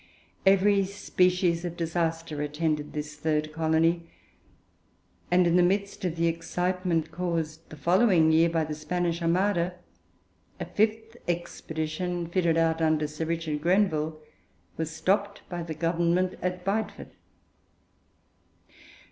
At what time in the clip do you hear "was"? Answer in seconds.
14.75-14.89